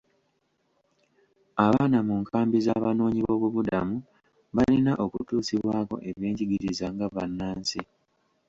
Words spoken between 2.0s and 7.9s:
mu nkambi z'abanoonyi b'obubuddamu balina okutuusibwako eby'enjigiriza nga bannansi.